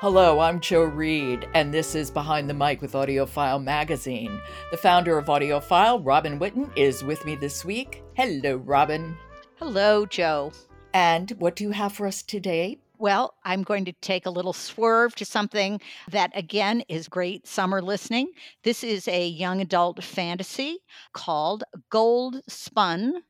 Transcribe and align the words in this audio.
Hello, 0.00 0.40
I'm 0.40 0.60
Joe 0.60 0.82
Reed, 0.82 1.48
and 1.54 1.72
this 1.72 1.94
is 1.94 2.10
Behind 2.10 2.50
the 2.50 2.54
Mic 2.54 2.82
with 2.82 2.92
AudioFile 2.92 3.64
Magazine. 3.64 4.42
The 4.70 4.76
founder 4.76 5.16
of 5.16 5.24
AudioFile, 5.24 6.02
Robin 6.04 6.38
Whitten, 6.38 6.70
is 6.76 7.02
with 7.02 7.24
me 7.24 7.34
this 7.34 7.64
week. 7.64 8.02
Hello, 8.14 8.56
Robin. 8.56 9.16
Hello, 9.58 10.04
Joe. 10.04 10.52
And 10.92 11.30
what 11.38 11.56
do 11.56 11.64
you 11.64 11.70
have 11.70 11.94
for 11.94 12.06
us 12.06 12.22
today? 12.22 12.78
Well, 12.98 13.36
I'm 13.42 13.62
going 13.62 13.86
to 13.86 13.92
take 14.02 14.26
a 14.26 14.30
little 14.30 14.52
swerve 14.52 15.14
to 15.14 15.24
something 15.24 15.80
that, 16.10 16.30
again, 16.34 16.82
is 16.90 17.08
great 17.08 17.46
summer 17.46 17.80
listening. 17.80 18.32
This 18.64 18.84
is 18.84 19.08
a 19.08 19.26
young 19.26 19.62
adult 19.62 20.04
fantasy 20.04 20.76
called 21.14 21.64
Gold 21.88 22.42
Spun 22.50 23.22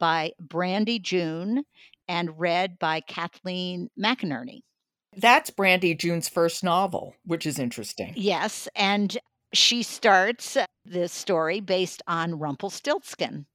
by 0.00 0.32
Brandy 0.40 0.98
June 0.98 1.64
and 2.08 2.40
read 2.40 2.78
by 2.78 3.00
Kathleen 3.00 3.90
McInerney. 4.02 4.62
That's 5.16 5.50
Brandy 5.50 5.94
June's 5.94 6.28
first 6.28 6.62
novel, 6.62 7.14
which 7.24 7.46
is 7.46 7.58
interesting. 7.58 8.12
Yes, 8.16 8.68
and 8.76 9.16
she 9.52 9.82
starts 9.82 10.56
this 10.84 11.12
story 11.12 11.60
based 11.60 12.02
on 12.06 12.38
Rumpelstiltskin. 12.38 13.46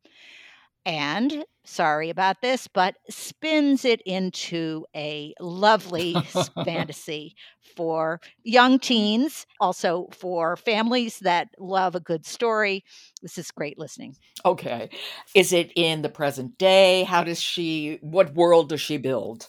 And 0.83 1.45
sorry 1.63 2.09
about 2.09 2.41
this, 2.41 2.67
but 2.67 2.95
spins 3.07 3.85
it 3.85 4.01
into 4.01 4.85
a 4.95 5.33
lovely 5.39 6.15
fantasy 6.65 7.35
for 7.75 8.19
young 8.43 8.79
teens, 8.79 9.45
also 9.59 10.07
for 10.11 10.55
families 10.57 11.19
that 11.19 11.49
love 11.59 11.93
a 11.93 11.99
good 11.99 12.25
story. 12.25 12.83
This 13.21 13.37
is 13.37 13.51
great 13.51 13.77
listening. 13.77 14.15
Okay. 14.43 14.89
Is 15.35 15.53
it 15.53 15.71
in 15.75 16.01
the 16.01 16.09
present 16.09 16.57
day? 16.57 17.03
How 17.03 17.23
does 17.23 17.39
she, 17.39 17.99
what 18.01 18.33
world 18.33 18.69
does 18.69 18.81
she 18.81 18.97
build? 18.97 19.47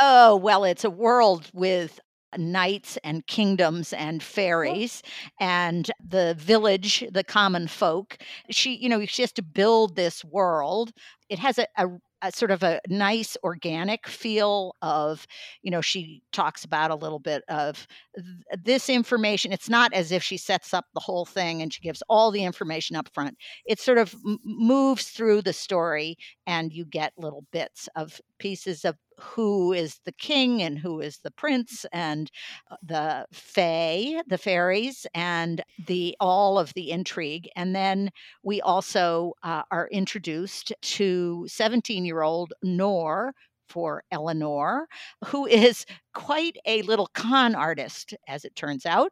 Oh, 0.00 0.36
well, 0.36 0.64
it's 0.64 0.84
a 0.84 0.90
world 0.90 1.50
with 1.52 2.00
knights 2.36 2.98
and 3.04 3.24
kingdoms 3.28 3.92
and 3.92 4.20
fairies 4.20 5.02
and 5.38 5.88
the 6.04 6.34
village, 6.36 7.04
the 7.12 7.22
common 7.22 7.68
folk. 7.68 8.18
She, 8.50 8.74
you 8.74 8.88
know, 8.88 9.06
she 9.06 9.22
has 9.22 9.32
to 9.32 9.42
build 9.42 9.94
this 9.94 10.24
world. 10.24 10.90
It 11.28 11.38
has 11.38 11.58
a, 11.58 11.66
a, 11.78 11.86
a 12.22 12.32
sort 12.32 12.50
of 12.50 12.64
a 12.64 12.80
nice 12.88 13.36
organic 13.44 14.08
feel 14.08 14.74
of, 14.82 15.28
you 15.62 15.70
know, 15.70 15.80
she 15.80 16.22
talks 16.32 16.64
about 16.64 16.90
a 16.90 16.96
little 16.96 17.20
bit 17.20 17.44
of 17.48 17.86
th- 18.16 18.26
this 18.64 18.88
information. 18.88 19.52
It's 19.52 19.68
not 19.68 19.92
as 19.92 20.10
if 20.10 20.22
she 20.24 20.36
sets 20.36 20.74
up 20.74 20.86
the 20.94 21.00
whole 21.00 21.24
thing 21.24 21.62
and 21.62 21.72
she 21.72 21.82
gives 21.82 22.02
all 22.08 22.32
the 22.32 22.44
information 22.44 22.96
up 22.96 23.08
front. 23.14 23.36
It 23.64 23.78
sort 23.78 23.98
of 23.98 24.12
m- 24.26 24.38
moves 24.44 25.06
through 25.08 25.42
the 25.42 25.52
story 25.52 26.16
and 26.46 26.72
you 26.72 26.84
get 26.84 27.12
little 27.16 27.44
bits 27.52 27.88
of 27.94 28.20
pieces 28.38 28.84
of 28.84 28.96
who 29.18 29.72
is 29.72 29.98
the 30.04 30.12
king 30.12 30.62
and 30.62 30.78
who 30.78 31.00
is 31.00 31.18
the 31.18 31.30
prince 31.30 31.84
and 31.92 32.30
uh, 32.70 32.76
the 32.82 33.26
fae 33.32 34.22
the 34.26 34.38
fairies 34.38 35.06
and 35.14 35.62
the 35.86 36.16
all 36.20 36.58
of 36.58 36.72
the 36.74 36.90
intrigue 36.90 37.48
and 37.56 37.74
then 37.74 38.10
we 38.42 38.60
also 38.60 39.32
uh, 39.42 39.62
are 39.70 39.88
introduced 39.90 40.72
to 40.82 41.44
17 41.48 42.04
year 42.04 42.22
old 42.22 42.52
nor 42.62 43.34
for 43.66 44.04
Eleanor, 44.12 44.86
who 45.24 45.46
is 45.46 45.86
quite 46.12 46.58
a 46.66 46.82
little 46.82 47.08
con 47.14 47.54
artist, 47.54 48.14
as 48.28 48.44
it 48.44 48.54
turns 48.54 48.84
out. 48.84 49.10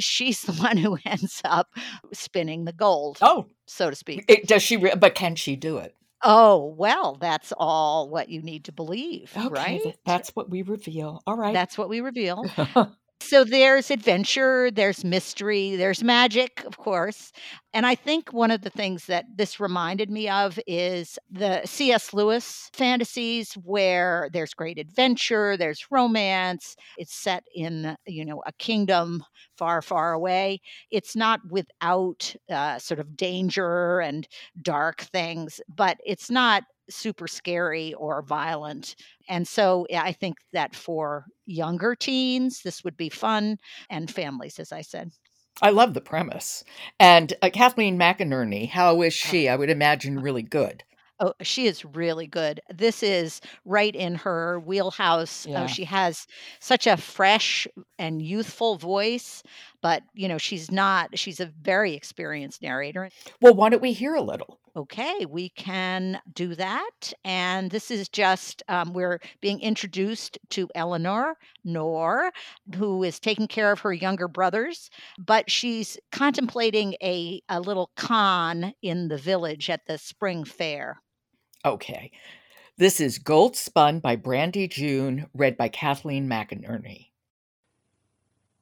She's 0.00 0.42
the 0.42 0.52
one 0.54 0.76
who 0.76 0.98
ends 1.06 1.40
up 1.44 1.68
spinning 2.12 2.64
the 2.64 2.72
gold, 2.72 3.18
Oh, 3.22 3.46
so 3.66 3.90
to 3.90 3.96
speak. 3.96 4.24
it, 4.28 4.48
does 4.48 4.62
she, 4.64 4.76
re- 4.76 4.94
but 4.98 5.14
can 5.14 5.36
she 5.36 5.54
do 5.54 5.78
it? 5.78 5.94
Oh, 6.24 6.74
well, 6.78 7.16
that's 7.20 7.52
all 7.56 8.08
what 8.08 8.28
you 8.30 8.42
need 8.42 8.64
to 8.64 8.72
believe, 8.72 9.32
Okay, 9.36 9.50
right? 9.50 9.82
th- 9.82 9.96
that's 10.06 10.30
what 10.34 10.48
we 10.50 10.62
reveal. 10.62 11.22
All 11.26 11.36
right. 11.36 11.52
That's 11.52 11.76
what 11.76 11.88
we 11.88 12.00
reveal. 12.00 12.44
So 13.26 13.42
there's 13.42 13.90
adventure, 13.90 14.70
there's 14.70 15.02
mystery, 15.02 15.76
there's 15.76 16.02
magic, 16.02 16.62
of 16.66 16.76
course. 16.76 17.32
And 17.72 17.86
I 17.86 17.94
think 17.94 18.32
one 18.32 18.50
of 18.50 18.60
the 18.60 18.68
things 18.70 19.06
that 19.06 19.24
this 19.34 19.58
reminded 19.58 20.10
me 20.10 20.28
of 20.28 20.58
is 20.66 21.18
the 21.30 21.62
C.S. 21.64 22.12
Lewis 22.12 22.68
fantasies 22.74 23.54
where 23.54 24.28
there's 24.32 24.52
great 24.52 24.78
adventure, 24.78 25.56
there's 25.56 25.86
romance, 25.90 26.76
it's 26.98 27.14
set 27.14 27.44
in, 27.54 27.96
you 28.06 28.26
know, 28.26 28.42
a 28.46 28.52
kingdom 28.52 29.24
far, 29.56 29.80
far 29.80 30.12
away. 30.12 30.60
It's 30.90 31.16
not 31.16 31.40
without 31.48 32.34
uh, 32.50 32.78
sort 32.78 33.00
of 33.00 33.16
danger 33.16 34.00
and 34.00 34.28
dark 34.60 35.00
things, 35.00 35.60
but 35.74 35.96
it's 36.04 36.30
not 36.30 36.64
super 36.90 37.26
scary 37.28 37.94
or 37.94 38.22
violent. 38.22 38.94
And 39.28 39.46
so 39.46 39.86
I 39.94 40.12
think 40.12 40.36
that 40.52 40.74
for 40.74 41.26
younger 41.46 41.94
teens, 41.94 42.60
this 42.62 42.84
would 42.84 42.96
be 42.96 43.08
fun 43.08 43.58
and 43.90 44.10
families, 44.10 44.58
as 44.58 44.72
I 44.72 44.82
said. 44.82 45.10
I 45.62 45.70
love 45.70 45.94
the 45.94 46.00
premise. 46.00 46.64
And 46.98 47.32
uh, 47.40 47.50
Kathleen 47.52 47.98
McInerney, 47.98 48.68
how 48.68 49.02
is 49.02 49.14
Oh. 49.24 49.28
she? 49.28 49.48
I 49.48 49.56
would 49.56 49.70
imagine 49.70 50.18
really 50.20 50.42
good. 50.42 50.82
Oh, 51.20 51.32
she 51.42 51.68
is 51.68 51.84
really 51.84 52.26
good. 52.26 52.60
This 52.74 53.00
is 53.00 53.40
right 53.64 53.94
in 53.94 54.16
her 54.16 54.58
wheelhouse. 54.58 55.46
Yeah. 55.46 55.62
Oh, 55.62 55.66
she 55.68 55.84
has 55.84 56.26
such 56.58 56.88
a 56.88 56.96
fresh 56.96 57.68
and 58.00 58.20
youthful 58.20 58.76
voice, 58.76 59.44
but 59.80 60.02
you 60.12 60.26
know, 60.26 60.38
she's 60.38 60.72
not, 60.72 61.16
she's 61.16 61.38
a 61.38 61.46
very 61.46 61.94
experienced 61.94 62.62
narrator. 62.62 63.10
Well, 63.40 63.54
why 63.54 63.68
don't 63.68 63.80
we 63.80 63.92
hear 63.92 64.16
a 64.16 64.20
little? 64.22 64.58
Okay, 64.76 65.24
we 65.26 65.50
can 65.50 66.20
do 66.34 66.56
that. 66.56 67.12
And 67.24 67.70
this 67.70 67.92
is 67.92 68.08
just, 68.08 68.60
um, 68.68 68.92
we're 68.92 69.20
being 69.40 69.60
introduced 69.60 70.36
to 70.50 70.68
Eleanor 70.74 71.36
Nor, 71.64 72.32
who 72.74 73.04
is 73.04 73.20
taking 73.20 73.46
care 73.46 73.70
of 73.70 73.78
her 73.80 73.92
younger 73.92 74.26
brothers, 74.26 74.90
but 75.16 75.48
she's 75.48 75.96
contemplating 76.10 76.96
a, 77.00 77.40
a 77.48 77.60
little 77.60 77.90
con 77.96 78.74
in 78.82 79.06
the 79.06 79.16
village 79.16 79.70
at 79.70 79.86
the 79.86 79.96
spring 79.96 80.42
fair. 80.42 81.00
Okay. 81.64 82.10
This 82.76 83.00
is 83.00 83.18
Gold 83.20 83.54
Spun 83.54 84.00
by 84.00 84.16
Brandy 84.16 84.66
June, 84.66 85.28
read 85.34 85.56
by 85.56 85.68
Kathleen 85.68 86.28
McInerney. 86.28 87.10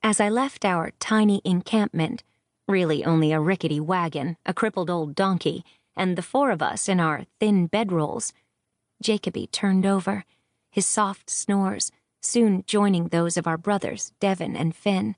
As 0.02 0.20
I 0.20 0.28
left 0.28 0.66
our 0.66 0.90
tiny 1.00 1.40
encampment, 1.42 2.22
really 2.68 3.02
only 3.02 3.32
a 3.32 3.40
rickety 3.40 3.80
wagon, 3.80 4.36
a 4.44 4.52
crippled 4.52 4.90
old 4.90 5.14
donkey, 5.14 5.64
and 5.96 6.16
the 6.16 6.22
four 6.22 6.50
of 6.50 6.62
us 6.62 6.88
in 6.88 7.00
our 7.00 7.24
thin 7.38 7.68
bedrolls, 7.68 8.32
Jacoby 9.02 9.46
turned 9.46 9.84
over, 9.84 10.24
his 10.70 10.86
soft 10.86 11.28
snores 11.28 11.90
soon 12.20 12.64
joining 12.66 13.08
those 13.08 13.36
of 13.36 13.46
our 13.46 13.58
brothers, 13.58 14.12
Devon 14.20 14.56
and 14.56 14.74
Finn. 14.74 15.16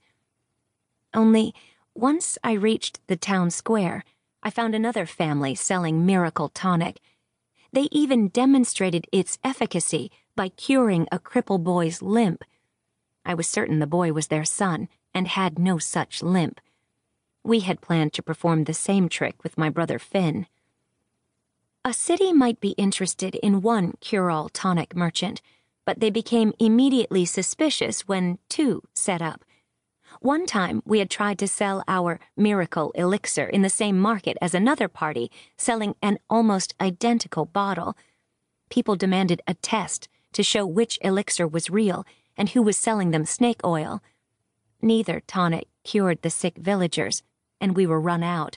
Only, 1.13 1.55
once 1.95 2.39
I 2.43 2.53
reached 2.53 3.01
the 3.07 3.17
town 3.17 3.51
square, 3.51 4.05
I 4.43 4.51
found 4.51 4.75
another 4.75 5.07
family 5.07 5.55
selling 5.55 6.05
miracle 6.05 6.49
tonic. 6.49 7.01
They 7.73 7.89
even 7.93 8.29
demonstrated 8.29 9.07
its 9.13 9.39
efficacy 9.45 10.11
by 10.35 10.49
curing 10.49 11.07
a 11.13 11.19
cripple 11.19 11.63
boy's 11.63 12.03
limp. 12.03 12.43
I 13.25 13.35
was 13.35 13.49
certain 13.49 13.79
the 13.79 13.87
boy 13.87 14.13
was 14.13 14.27
their 14.27 14.45
son 14.45 14.89
and 15.15 15.29
had 15.29 15.59
no 15.59 15.79
such 15.79 16.23
limp. 16.23 16.61
We 17.45 17.61
had 17.61 17.81
planned 17.81 18.13
to 18.15 18.23
perform 18.23 18.65
the 18.65 18.75
same 18.75 19.09
trick 19.09 19.43
with 19.43 19.59
my 19.59 19.71
brother 19.71 19.99
Finn. 19.99 20.47
A 21.87 21.93
city 21.93 22.33
might 22.33 22.61
be 22.61 22.71
interested 22.71 23.35
in 23.35 23.61
one 23.61 23.93
cure 24.01 24.31
all 24.31 24.49
tonic 24.49 24.97
merchant, 24.97 25.43
but 25.85 26.01
they 26.01 26.09
became 26.09 26.55
immediately 26.59 27.27
suspicious 27.27 28.09
when 28.09 28.39
two 28.49 28.83
set 28.95 29.21
up. 29.21 29.45
One 30.21 30.47
time, 30.47 30.83
we 30.87 31.01
had 31.01 31.11
tried 31.11 31.39
to 31.41 31.47
sell 31.47 31.85
our 31.87 32.21
miracle 32.39 32.91
elixir 32.93 33.45
in 33.45 33.61
the 33.61 33.69
same 33.69 34.01
market 34.01 34.39
as 34.41 34.55
another 34.55 34.89
party, 34.89 35.31
selling 35.59 35.95
an 36.01 36.17
almost 36.31 36.75
identical 36.81 37.45
bottle. 37.45 37.99
People 38.71 38.97
demanded 38.97 39.43
a 39.47 39.53
test 39.53 40.09
to 40.33 40.43
show 40.43 40.65
which 40.65 40.99
elixir 41.03 41.47
was 41.47 41.69
real 41.69 42.07
and 42.35 42.49
who 42.49 42.63
was 42.63 42.79
selling 42.79 43.11
them 43.11 43.27
snake 43.27 43.61
oil. 43.63 44.03
Neither 44.81 45.21
tonic 45.27 45.69
cured 45.83 46.23
the 46.23 46.31
sick 46.31 46.57
villagers, 46.57 47.23
and 47.61 47.77
we 47.77 47.87
were 47.87 48.01
run 48.01 48.23
out. 48.23 48.57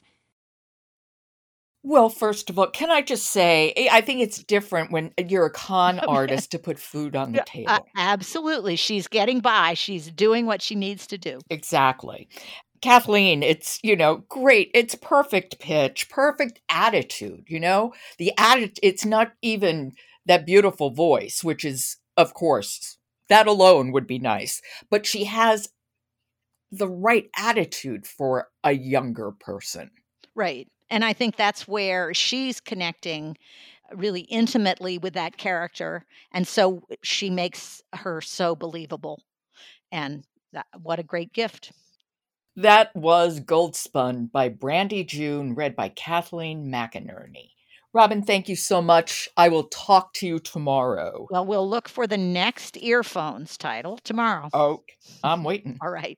Well, 1.89 2.09
first 2.09 2.49
of 2.49 2.59
all, 2.59 2.67
can 2.67 2.91
I 2.91 3.01
just 3.01 3.27
say, 3.27 3.71
eh, 3.77 3.87
I 3.89 4.01
think 4.01 4.19
it's 4.19 4.43
different 4.43 4.91
when 4.91 5.13
you're 5.17 5.45
a 5.45 5.49
con 5.49 5.99
artist 6.07 6.51
to 6.51 6.59
put 6.59 6.77
food 6.77 7.15
on 7.15 7.31
the 7.31 7.39
Uh, 7.41 7.45
table. 7.45 7.87
absolutely. 7.95 8.75
She's 8.75 9.07
getting 9.07 9.39
by. 9.39 9.73
She's 9.73 10.11
doing 10.11 10.45
what 10.45 10.61
she 10.61 10.75
needs 10.75 11.07
to 11.07 11.17
do. 11.17 11.39
Exactly. 11.49 12.27
Kathleen, 12.81 13.41
it's, 13.41 13.79
you 13.83 13.95
know, 13.95 14.17
great. 14.27 14.69
It's 14.73 14.95
perfect 14.95 15.59
pitch, 15.59 16.09
perfect 16.09 16.59
attitude, 16.67 17.45
you 17.47 17.59
know? 17.59 17.93
The 18.17 18.33
attitude, 18.37 18.79
it's 18.83 19.05
not 19.05 19.31
even 19.41 19.93
that 20.25 20.45
beautiful 20.45 20.91
voice, 20.91 21.41
which 21.41 21.63
is, 21.63 21.95
of 22.17 22.33
course, 22.33 22.97
that 23.29 23.47
alone 23.47 23.93
would 23.93 24.07
be 24.07 24.19
nice. 24.19 24.61
But 24.91 25.05
she 25.05 25.23
has 25.23 25.69
the 26.69 26.89
right 26.89 27.29
attitude 27.37 28.05
for 28.05 28.49
a 28.61 28.73
younger 28.73 29.31
person. 29.31 29.91
Right. 30.35 30.67
And 30.89 31.03
I 31.03 31.13
think 31.13 31.35
that's 31.35 31.67
where 31.67 32.13
she's 32.13 32.59
connecting 32.59 33.37
really 33.93 34.21
intimately 34.21 34.97
with 34.97 35.13
that 35.13 35.37
character. 35.37 36.05
And 36.31 36.47
so 36.47 36.81
she 37.03 37.29
makes 37.29 37.81
her 37.93 38.21
so 38.21 38.55
believable. 38.55 39.21
And 39.91 40.23
that, 40.53 40.65
what 40.81 40.99
a 40.99 41.03
great 41.03 41.33
gift. 41.33 41.71
That 42.55 42.95
was 42.95 43.39
Goldspun 43.39 44.31
by 44.31 44.49
Brandy 44.49 45.03
June, 45.03 45.53
read 45.53 45.75
by 45.75 45.89
Kathleen 45.89 46.67
McInerney. 46.67 47.51
Robin, 47.93 48.21
thank 48.21 48.49
you 48.49 48.55
so 48.55 48.81
much. 48.81 49.29
I 49.37 49.49
will 49.49 49.65
talk 49.65 50.13
to 50.15 50.27
you 50.27 50.39
tomorrow. 50.39 51.27
Well, 51.29 51.45
we'll 51.45 51.69
look 51.69 51.87
for 51.87 52.07
the 52.07 52.17
next 52.17 52.77
earphones 52.77 53.57
title 53.57 53.97
tomorrow. 54.03 54.49
Oh, 54.53 54.83
I'm 55.23 55.43
waiting. 55.43 55.77
All 55.81 55.89
right. 55.89 56.17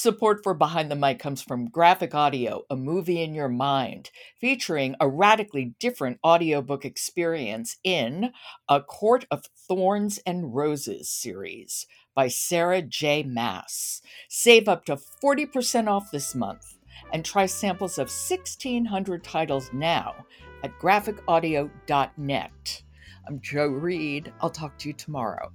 Support 0.00 0.44
for 0.44 0.54
Behind 0.54 0.92
the 0.92 0.94
Mic 0.94 1.18
comes 1.18 1.42
from 1.42 1.70
Graphic 1.70 2.14
Audio, 2.14 2.62
a 2.70 2.76
movie 2.76 3.20
in 3.20 3.34
your 3.34 3.48
mind, 3.48 4.12
featuring 4.40 4.94
a 5.00 5.08
radically 5.08 5.74
different 5.80 6.20
audiobook 6.24 6.84
experience 6.84 7.78
in 7.82 8.30
A 8.68 8.80
Court 8.80 9.26
of 9.28 9.46
Thorns 9.66 10.20
and 10.24 10.54
Roses 10.54 11.10
series 11.10 11.84
by 12.14 12.28
Sarah 12.28 12.80
J. 12.80 13.24
Maas. 13.24 14.00
Save 14.28 14.68
up 14.68 14.84
to 14.84 15.00
40% 15.20 15.88
off 15.88 16.12
this 16.12 16.32
month 16.32 16.78
and 17.12 17.24
try 17.24 17.46
samples 17.46 17.98
of 17.98 18.06
1,600 18.06 19.24
titles 19.24 19.68
now 19.72 20.14
at 20.62 20.78
graphicaudio.net. 20.78 22.82
I'm 23.26 23.40
Joe 23.40 23.66
Reed. 23.66 24.32
I'll 24.40 24.48
talk 24.48 24.78
to 24.78 24.88
you 24.90 24.94
tomorrow. 24.94 25.50